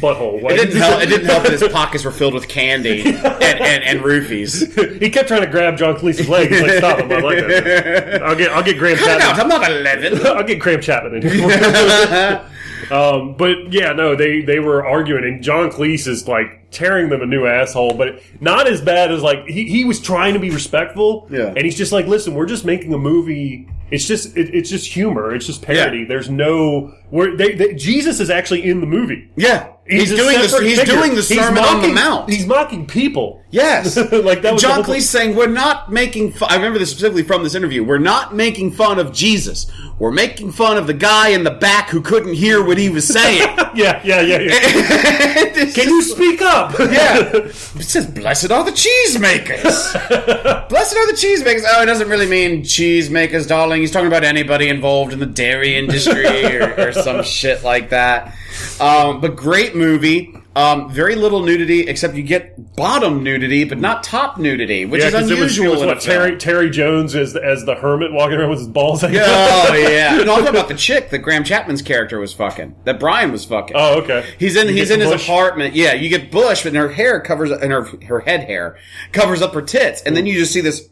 [0.00, 0.42] butthole.
[0.42, 1.02] Like, It didn't help.
[1.02, 5.00] It didn't help that his pockets were filled with candy and, and, and roofies.
[5.00, 6.50] he kept trying to grab John Cleese's leg.
[6.50, 7.12] He's like, stop him!
[7.12, 8.22] I like that.
[8.22, 9.38] I'll get I'll get Graham Cut it out!
[9.38, 10.26] I'm not eleven.
[10.26, 12.46] I'll get Graham Chapman in here.
[12.90, 17.20] Um, but yeah, no, they they were arguing, and John Cleese is like tearing them
[17.22, 20.50] a new asshole, but not as bad as like he, he was trying to be
[20.50, 21.26] respectful.
[21.30, 21.46] Yeah.
[21.48, 23.68] and he's just like, listen, we're just making a movie.
[23.90, 25.34] It's just it, it's just humor.
[25.34, 26.00] It's just parody.
[26.00, 26.04] Yeah.
[26.08, 29.28] There's no where they, they Jesus is actually in the movie.
[29.36, 30.94] Yeah, he's, a doing the separate he's figure.
[30.94, 32.30] doing the He's sermon on the mocking- mount.
[32.30, 33.39] He's mocking people.
[33.50, 33.96] Yes.
[34.12, 34.82] like that John.
[34.82, 36.50] Cleese saying, We're not making fun.
[36.50, 37.84] I remember this specifically from this interview.
[37.84, 39.70] We're not making fun of Jesus.
[39.98, 43.06] We're making fun of the guy in the back who couldn't hear what he was
[43.06, 43.56] saying.
[43.72, 45.70] Yeah, yeah, yeah, yeah.
[45.72, 46.76] Can you speak up?
[46.76, 47.30] Yeah.
[47.36, 50.68] It says, Blessed are the cheesemakers.
[50.68, 51.62] Blessed are the cheesemakers.
[51.68, 53.80] Oh, it doesn't really mean cheesemakers, darling.
[53.80, 58.34] He's talking about anybody involved in the dairy industry or, or some shit like that.
[58.80, 60.39] Um, but great movie.
[60.56, 65.06] Um, very little nudity, except you get bottom nudity, but not top nudity, which Yeah,
[65.06, 66.00] is 'cause it was, unusual it was what.
[66.00, 69.00] Terry Terry Jones as as the hermit walking around with his balls.
[69.02, 69.26] hanging out.
[69.28, 70.16] Oh yeah.
[70.24, 72.74] No, I'm talking about the chick that Graham Chapman's character was fucking.
[72.84, 73.76] That Brian was fucking.
[73.78, 74.24] Oh, okay.
[74.40, 75.76] He's in You he's in his apartment.
[75.76, 78.76] Yeah, you get Bush, and her hair covers and her her head hair
[79.12, 80.88] covers up her tits, and then you just see this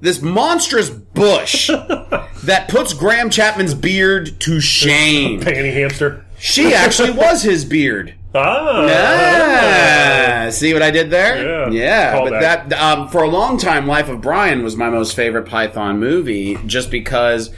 [0.00, 1.66] this monstrous bush
[2.44, 5.40] that puts Graham Chapman's beard to shame.
[5.42, 6.24] Panty hamster.
[6.38, 8.14] She actually was his beard.
[8.34, 8.86] Ah.
[10.46, 11.68] Ah, see what I did there?
[11.70, 11.70] Yeah.
[11.70, 12.12] yeah.
[12.12, 12.68] Call But back.
[12.68, 16.58] that um, for a long time, Life of Brian was my most favorite Python movie,
[16.66, 17.50] just because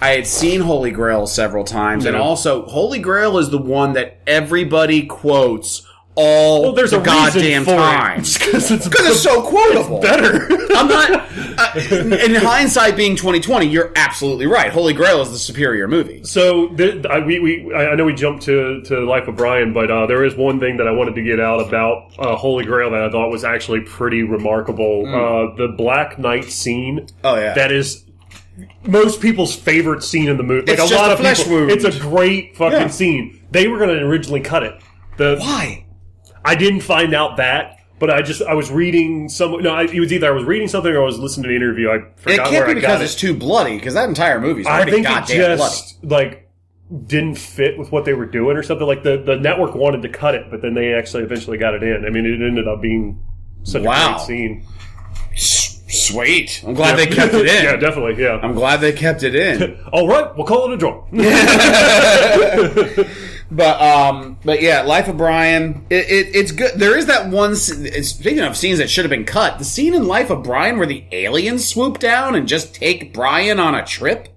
[0.00, 4.18] I had seen Holy Grail several times, and also Holy Grail is the one that
[4.26, 8.38] everybody quotes all Well, there's the a goddamn for time it.
[8.38, 10.00] Because it's, because it's so quotable.
[10.00, 10.48] better.
[10.74, 11.30] I'm not.
[11.56, 14.72] Uh, in hindsight, being 2020, you're absolutely right.
[14.72, 16.24] Holy Grail is the superior movie.
[16.24, 19.72] So th- I, we, we, I I know we jumped to, to Life of Brian,
[19.72, 22.64] but uh, there is one thing that I wanted to get out about uh, Holy
[22.64, 25.06] Grail that I thought was actually pretty remarkable.
[25.06, 27.06] Uh, the Black Knight scene.
[27.22, 27.54] Oh, yeah.
[27.54, 28.02] that is
[28.84, 30.66] most people's favorite scene in the movie.
[30.72, 31.70] Like It's a just lot a of flesh people, wound.
[31.70, 32.88] it's a great fucking Yeah.
[32.88, 33.46] scene.
[33.52, 34.74] They were going to originally cut it.
[35.18, 35.83] The Why?
[36.44, 37.78] I didn't find out that.
[38.00, 40.66] But I just I was reading some no I, it was either I was reading
[40.68, 42.08] something or I was listening to an interview I forgot.
[42.08, 43.76] It forgot can't where be I because got it's too bloody.
[43.76, 46.50] Because that entire movie's I think it goddamn just like
[47.06, 48.86] didn't fit with what they were doing or something.
[48.86, 51.82] Like the, the network wanted to cut it, but then they actually eventually got it
[51.82, 52.04] in.
[52.04, 53.24] I mean, it ended up being
[53.62, 54.16] such Wow.
[54.16, 54.66] a great scene.
[55.88, 56.62] Sweet.
[56.66, 57.64] I'm glad they kept it in.
[57.64, 58.22] yeah, definitely.
[58.22, 58.38] Yeah.
[58.42, 59.78] I'm glad they kept it in.
[59.92, 61.06] All right, we'll call it a draw.
[63.56, 65.86] but um, but yeah, Life of Brian.
[65.90, 66.72] It, it, it's good.
[66.78, 67.52] There is that one.
[67.52, 70.76] it's- Speaking of scenes that should have been cut, the scene in Life of Brian
[70.78, 74.28] where the aliens swoop down and just take Brian on a trip.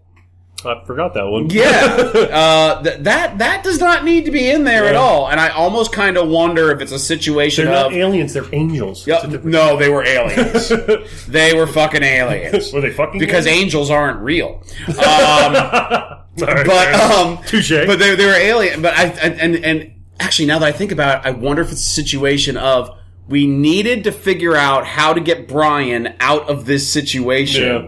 [0.66, 1.52] I forgot that one.
[1.52, 1.70] Yeah,
[2.34, 5.30] uh, th- that that does not need to be in there at all.
[5.30, 7.94] And I almost kind of wonder if it's a situation They're not of.
[7.94, 9.06] aliens; they're angels.
[9.06, 10.70] Yeah, different- no, they were aliens.
[11.28, 12.74] they were fucking aliens.
[12.74, 13.20] Were they fucking?
[13.20, 13.64] because aliens?
[13.66, 14.64] angels aren't real.
[14.88, 17.70] Um, All right, but um, Touche.
[17.70, 18.82] But they, they were alien.
[18.82, 21.72] But I, I and and actually, now that I think about it, I wonder if
[21.72, 22.92] it's a situation of
[23.28, 27.64] we needed to figure out how to get Brian out of this situation.
[27.64, 27.88] Yeah.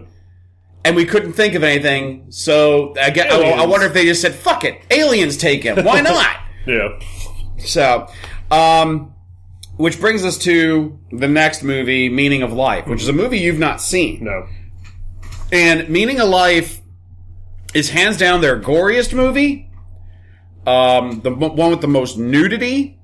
[0.84, 2.26] and we couldn't think of anything.
[2.30, 5.84] So I, get, I, I wonder if they just said, "Fuck it, aliens take him.
[5.86, 7.00] Why not?" Yeah.
[7.60, 8.08] so,
[8.52, 9.14] um,
[9.78, 13.60] which brings us to the next movie, Meaning of Life, which is a movie you've
[13.60, 14.24] not seen.
[14.26, 14.46] No.
[15.52, 16.79] And Meaning of Life
[17.74, 19.70] is hands down their goriest movie.
[20.66, 23.00] Um, the one with the most nudity.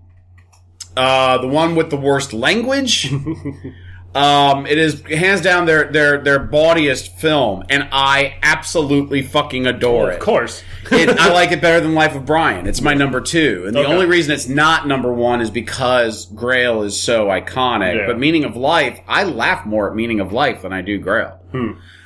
[0.96, 3.12] Uh, the one with the worst language.
[4.16, 10.12] um, it is hands down their their their bawdiest film, and I absolutely fucking adore
[10.12, 10.16] it.
[10.16, 10.64] Of course.
[10.92, 12.66] it, I like it better than Life of Brian.
[12.68, 13.92] It's my number two, and the Okay.
[13.92, 17.96] only reason it's not number one is because Grail is so iconic.
[17.96, 18.08] Yeah.
[18.08, 21.40] But Meaning of Life, I laugh more at Meaning of Life than I do Grail.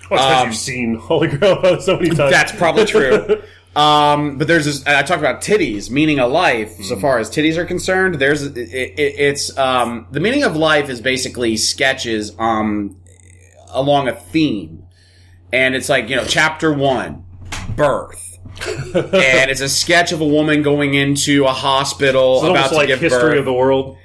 [0.09, 2.19] Well, because you've seen Holy Grail so many times.
[2.19, 3.41] Um, That's probably true.
[3.75, 4.85] Um, but there's this.
[4.87, 6.71] I talk about titties, meaning of life.
[6.81, 10.89] So far as titties are concerned, there's it, it, it's um, the meaning of life
[10.89, 12.99] is basically sketches um
[13.71, 14.83] along a theme,
[15.53, 17.23] and it's like you know chapter one,
[17.75, 22.75] birth, and it's a sketch of a woman going into a hospital It's about to
[22.75, 23.39] like give history birth.
[23.39, 23.97] of the world.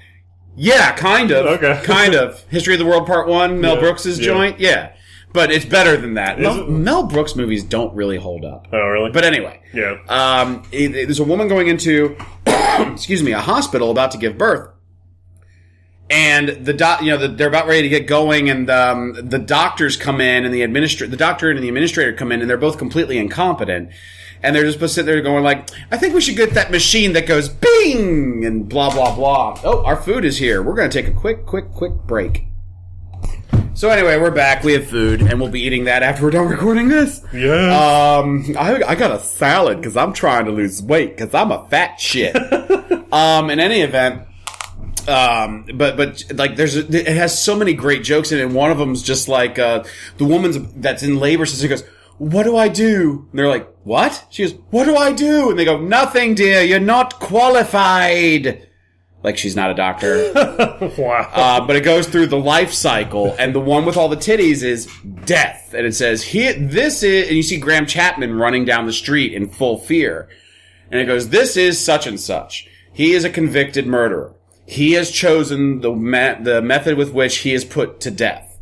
[0.56, 1.46] Yeah, kind of.
[1.46, 1.80] Okay.
[1.84, 2.38] kind of.
[2.48, 4.24] History of the World Part One, Mel Yeah, Brooks's yeah.
[4.26, 4.60] joint.
[4.60, 4.92] Yeah,
[5.34, 6.40] but it's better than that.
[6.40, 6.64] Mel?
[6.66, 8.68] Mel Brooks movies don't really hold up.
[8.72, 9.10] Oh, really?
[9.10, 9.98] But anyway, yeah.
[10.08, 12.16] um, it- it- there's a woman going into,
[12.46, 14.70] excuse me, a hospital about to give birth,
[16.10, 19.38] and the doc, you know, the, they're about ready to get going, and um, the
[19.38, 22.56] doctors come in, and the administrator, the doctor and the administrator come in, and they're
[22.58, 23.90] both completely incompetent,
[24.42, 26.70] and they're just supposed to sit there going like, "I think we should get that
[26.70, 30.62] machine that goes bing and blah blah blah." Oh, our food is here.
[30.62, 32.44] We're going to take a quick, quick, quick break.
[33.76, 34.62] So anyway, we're back.
[34.62, 37.20] We have food, and we'll be eating that after we're done recording this.
[37.32, 38.18] yeah.
[38.20, 41.66] Um, I, I got a salad because I'm trying to lose weight because I'm a
[41.68, 42.36] fat shit.
[43.12, 44.28] um, in any event,
[45.08, 48.44] um, but but like there's a, it has so many great jokes in it.
[48.44, 49.82] And one of them's just like uh,
[50.18, 51.44] the woman's that's in labor.
[51.44, 51.82] So she goes,
[52.18, 55.58] "What do I do?" And they're like, "What?" She goes, "What do I do?" And
[55.58, 56.62] they go, "Nothing, dear.
[56.62, 58.68] You're not qualified."
[59.24, 60.30] Like she's not a doctor.
[60.98, 61.30] wow.
[61.32, 64.62] Uh, but it goes through the life cycle, and the one with all the titties
[64.62, 64.86] is
[65.24, 68.92] death, and it says here this is, and you see Graham Chapman running down the
[68.92, 70.28] street in full fear,
[70.90, 72.68] and it goes, "This is such and such.
[72.92, 74.34] He is a convicted murderer.
[74.66, 78.58] He has chosen the me- the method with which he is put to death."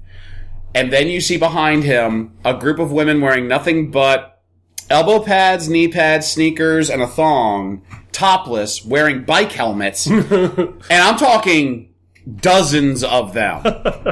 [0.77, 4.41] And then you see behind him a group of women wearing nothing but
[4.89, 10.07] elbow pads, knee pads, sneakers, and a thong, topless, wearing bike helmets.
[10.07, 11.93] and I'm talking
[12.37, 13.65] dozens of them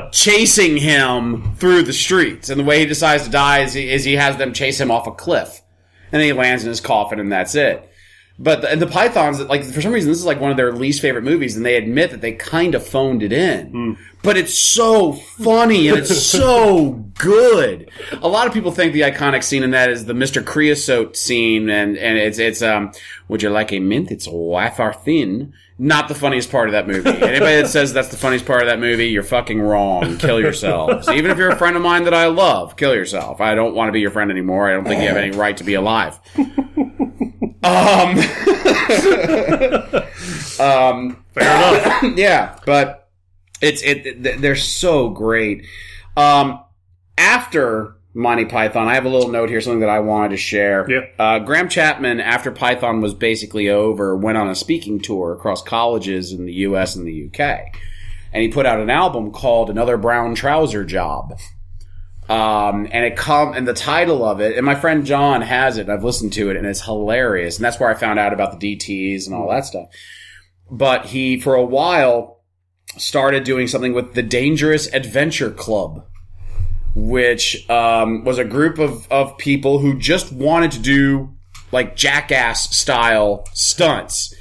[0.12, 2.48] chasing him through the streets.
[2.48, 4.90] And the way he decides to die is he, is he has them chase him
[4.90, 5.62] off a cliff.
[6.12, 7.89] And then he lands in his coffin and that's it.
[8.42, 10.72] But the, and the Pythons, like for some reason, this is like one of their
[10.72, 13.98] least favorite movies, and they admit that they kind of phoned it in.
[14.22, 17.90] But it's so funny and it's so good.
[18.22, 20.44] A lot of people think the iconic scene in that is the Mr.
[20.44, 22.92] Creosote scene, and and it's it's um,
[23.28, 24.10] would you like a mint?
[24.10, 25.52] It's wafer thin.
[25.78, 27.08] Not the funniest part of that movie.
[27.22, 30.18] Anybody that says that's the funniest part of that movie, you're fucking wrong.
[30.18, 31.08] Kill yourselves.
[31.10, 33.40] Even if you're a friend of mine that I love, kill yourself.
[33.40, 34.68] I don't want to be your friend anymore.
[34.68, 36.18] I don't think you have any right to be alive.
[37.62, 38.10] Um,
[40.60, 42.02] um, Fair enough.
[42.16, 43.08] yeah, but
[43.60, 44.40] it's it.
[44.40, 45.66] They're so great.
[46.16, 46.64] Um,
[47.18, 50.90] after Monty Python, I have a little note here, something that I wanted to share.
[50.90, 51.06] Yeah.
[51.18, 56.32] Uh, Graham Chapman, after Python was basically over, went on a speaking tour across colleges
[56.32, 56.96] in the U.S.
[56.96, 57.72] and the U.K.
[58.32, 61.38] And he put out an album called "Another Brown Trouser Job."
[62.30, 65.88] Um, and it come and the title of it, and my friend John has it.
[65.88, 67.56] I've listened to it, and it's hilarious.
[67.56, 69.88] And that's where I found out about the DTS and all that stuff.
[70.70, 72.44] But he, for a while,
[72.96, 76.06] started doing something with the Dangerous Adventure Club,
[76.94, 81.34] which um, was a group of of people who just wanted to do
[81.72, 84.32] like jackass style stunts.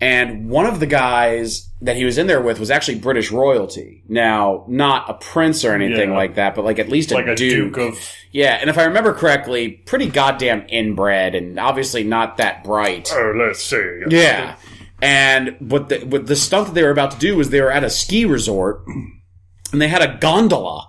[0.00, 4.02] And one of the guys that he was in there with was actually British royalty.
[4.08, 6.16] Now, not a prince or anything Yeah.
[6.16, 7.74] like that, but like at least a, like a duke.
[7.74, 7.98] duke of.
[8.32, 13.10] Yeah, and if I remember correctly, pretty goddamn inbred and obviously not that bright.
[13.12, 14.02] Oh, let's see.
[14.08, 14.56] Yeah.
[15.02, 17.70] And what the what the stunt that they were about to do was they were
[17.70, 20.88] at a ski resort and they had a gondola.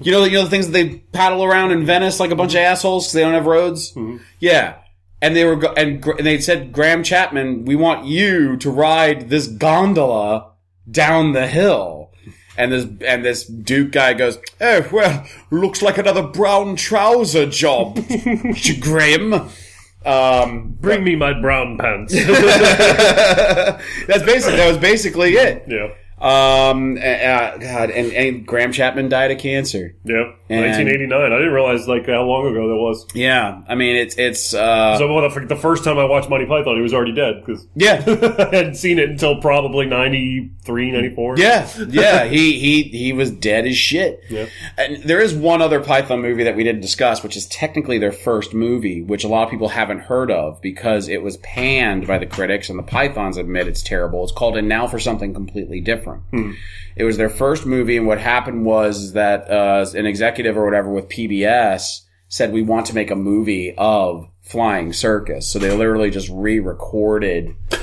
[0.00, 2.54] You know, you know the things that they paddle around in Venice like a bunch
[2.54, 3.92] of assholes because they don't have roads.
[3.94, 4.16] Mm-hmm.
[4.40, 4.74] Yeah,
[5.24, 9.30] and they were go- and, and they said Graham Chapman, we want you to ride
[9.30, 10.52] this gondola
[10.90, 12.12] down the hill.
[12.58, 17.98] And this and this Duke guy goes, oh well, looks like another brown trouser job,
[18.80, 19.48] Graham.
[20.04, 22.12] Um, Bring me my brown pants.
[24.06, 25.64] that's basically that was basically it.
[25.66, 25.88] yeah.
[26.24, 29.94] Um, uh, God, and, and Graham Chapman died of cancer.
[30.04, 31.32] Yeah, And- 1989.
[31.32, 33.06] I didn't realize like how long ago that was.
[33.14, 36.46] Yeah, I mean it's it's uh, So well, the, the first time I watched Monty
[36.46, 38.02] Python, he was already dead because yeah.
[38.06, 39.86] I hadn't seen it until probably
[40.66, 41.38] 93, 94.
[41.38, 44.24] Yeah, yeah, he he he was dead as shit.
[44.28, 44.46] Yeah.
[44.78, 48.12] And there is one other Python movie that we didn't discuss, which is technically their
[48.12, 52.18] first movie, which a lot of people haven't heard of because it was panned by
[52.18, 54.22] the critics, and the Pythons admit it's terrible.
[54.22, 56.22] It's called "And Now for Something Completely Different."
[56.96, 60.90] It was their first movie, and what happened was that uh, an executive or whatever
[60.90, 65.50] with PBS said, "We want to make a movie of." Flying Circus.
[65.50, 67.56] So they literally just re-recorded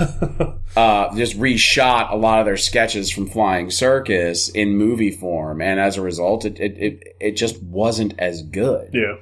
[0.75, 5.79] uh, just reshot a lot of their sketches from Flying Circus in movie form, and
[5.79, 8.91] as a result, it it, it, it just wasn't as good.
[8.93, 9.15] Yeah.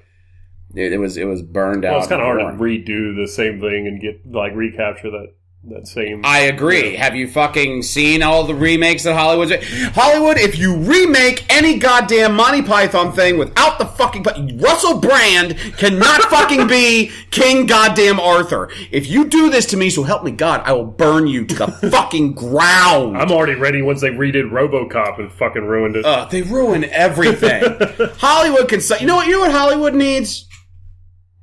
[0.75, 1.91] It, it was it was burned out.
[1.91, 5.33] Well, it's kind of hard to redo the same thing and get like recapture that
[5.63, 6.21] that same.
[6.23, 6.95] I agree.
[6.95, 9.51] Have you fucking seen all the remakes that Hollywood's
[9.93, 10.37] Hollywood?
[10.37, 16.67] If you remake any goddamn Monty Python thing without the fucking Russell Brand cannot fucking
[16.67, 18.71] be King Goddamn Arthur.
[18.91, 21.55] If you do this to me, so help me God, I will burn you to
[21.55, 23.17] the fucking ground.
[23.17, 26.05] I'm already ready once they redid RoboCop and fucking ruined it.
[26.05, 27.63] Uh, they ruin everything.
[28.17, 29.27] Hollywood can you know what?
[29.27, 30.48] You know what Hollywood needs?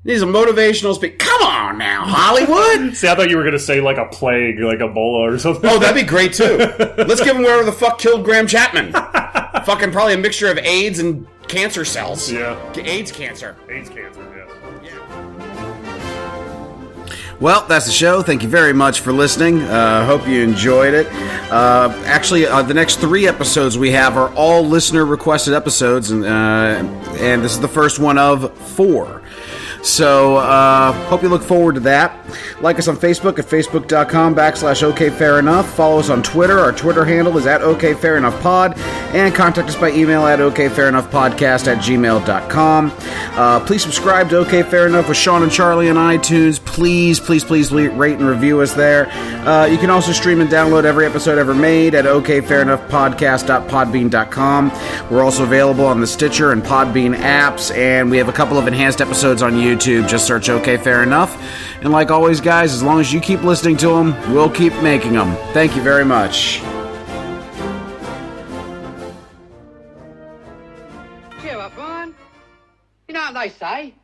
[0.07, 1.19] Needs are motivational speak.
[1.19, 2.95] Come on now, Hollywood.
[2.97, 5.69] See, I thought you were gonna say like a plague, like Ebola or something.
[5.69, 6.59] oh, that'd be great too.
[6.97, 8.93] Let's give him whatever the fuck killed Graham Chapman.
[9.65, 12.31] Fucking probably a mixture of AIDS and cancer cells.
[12.31, 13.57] yeah, AIDS cancer.
[13.69, 14.47] AIDS cancer.
[14.85, 14.95] Yes.
[14.95, 16.47] Yeah.
[17.41, 18.23] Well, that's the show.
[18.23, 19.61] Thank you very much for listening.
[19.63, 21.07] Uh, hope you enjoyed it.
[21.51, 26.25] Uh, actually, uh, the next three episodes we have are all listener requested episodes, and
[26.25, 26.29] uh,
[27.19, 29.23] and this is the first one of four.
[29.87, 32.19] So, uh, hope you look forward to that.
[32.61, 35.73] Like us on Facebook at facebook.com backslash OK Fair Enough.
[35.75, 36.59] Follow us on Twitter.
[36.59, 38.77] Our Twitter handle is at OK Fair Enough Pod.
[39.15, 42.93] And contact us by email at OK Fair Enough Podcast at gmail.com.
[42.99, 46.59] Uh, please subscribe to OK Fair Enough with Sean and Charlie on iTunes.
[46.59, 49.07] Please, please, please rate and review us there.
[49.47, 54.73] Uh, you can also stream and download every episode ever made at okfairenoughpodcast.podbean.com.
[55.13, 58.67] We're also available on the Stitcher and Podbean apps, and we have a couple of
[58.67, 59.76] enhanced episodes on YouTube.
[59.81, 61.37] Just search OK Fair Enough.
[61.81, 65.13] And like always, guys, as long as you keep listening to them, we'll keep making
[65.13, 65.37] them.
[65.53, 66.61] Thank you very much.
[71.41, 72.15] Cheer up, Brian.
[73.09, 73.95] You know what they say?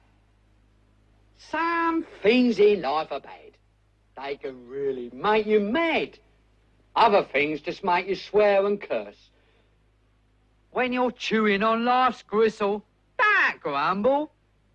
[1.51, 3.39] Some things in life are bad.
[4.17, 6.19] They can really make you mad.
[6.95, 9.31] Other things just make you swear and curse.
[10.71, 12.85] When you're chewing on life's gristle,
[13.19, 14.33] don't grumble.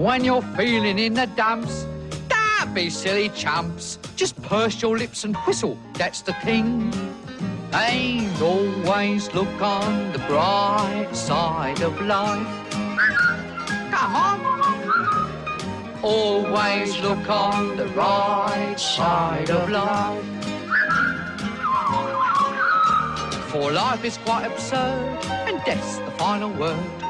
[0.00, 1.84] When you're feeling in the dumps,
[2.30, 3.98] don't be silly chumps.
[4.16, 6.90] Just purse your lips and whistle, that's the thing.
[7.74, 12.72] And always look on the bright side of life.
[13.92, 14.40] Come on.
[16.02, 20.24] Always look on the right side of life.
[23.50, 27.09] For life is quite absurd, and death's the final word.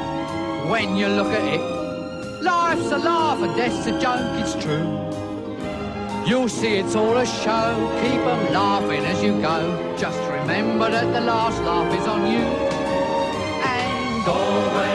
[0.69, 1.61] when you look at it.
[2.41, 4.85] Life's a laugh and death's a joke, it's true.
[6.25, 9.57] You'll see it's all a show, Keep 'em laughing as you go.
[9.97, 12.45] Just remember that the last laugh is on you.
[13.63, 14.90] And always